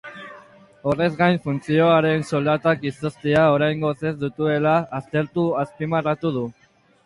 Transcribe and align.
Horrez 0.91 1.09
gain, 1.19 1.37
funtzionarien 1.43 2.25
soldatak 2.31 2.89
izoztea 2.93 3.45
oraingoz 3.59 3.95
ez 4.13 4.17
dutela 4.27 4.75
aztertu 5.03 5.49
azpimarratu 5.65 6.37
du. 6.43 6.49